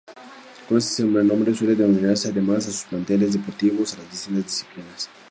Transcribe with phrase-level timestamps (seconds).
[0.67, 5.09] Con este sobrenombre suele denominarse además a sus planteles deportivos en las distintas disciplinas.